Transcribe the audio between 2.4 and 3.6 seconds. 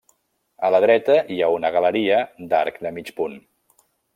d'arc de mig punt.